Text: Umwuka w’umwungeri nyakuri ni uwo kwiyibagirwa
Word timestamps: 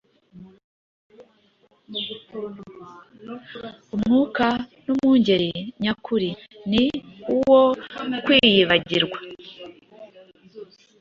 Umwuka 3.95 4.45
w’umwungeri 4.83 5.51
nyakuri 5.81 6.29
ni 6.71 6.85
uwo 7.33 7.61
kwiyibagirwa 8.23 9.19